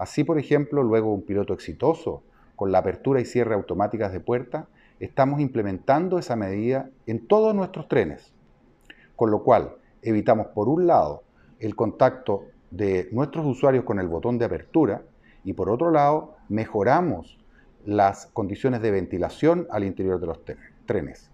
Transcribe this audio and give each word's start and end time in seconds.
Así, 0.00 0.24
por 0.24 0.38
ejemplo, 0.38 0.82
luego 0.82 1.12
un 1.12 1.20
piloto 1.20 1.52
exitoso 1.52 2.22
con 2.56 2.72
la 2.72 2.78
apertura 2.78 3.20
y 3.20 3.26
cierre 3.26 3.54
automáticas 3.54 4.12
de 4.12 4.20
puerta, 4.20 4.66
estamos 4.98 5.40
implementando 5.40 6.18
esa 6.18 6.36
medida 6.36 6.88
en 7.06 7.26
todos 7.26 7.54
nuestros 7.54 7.86
trenes. 7.86 8.32
Con 9.14 9.30
lo 9.30 9.42
cual, 9.42 9.76
evitamos 10.00 10.46
por 10.54 10.70
un 10.70 10.86
lado 10.86 11.22
el 11.58 11.76
contacto 11.76 12.46
de 12.70 13.10
nuestros 13.12 13.44
usuarios 13.44 13.84
con 13.84 14.00
el 14.00 14.08
botón 14.08 14.38
de 14.38 14.46
apertura 14.46 15.02
y 15.44 15.52
por 15.52 15.68
otro 15.68 15.90
lado 15.90 16.34
mejoramos 16.48 17.38
las 17.84 18.24
condiciones 18.28 18.80
de 18.80 18.92
ventilación 18.92 19.66
al 19.70 19.84
interior 19.84 20.18
de 20.18 20.28
los 20.28 20.40
trenes. 20.86 21.30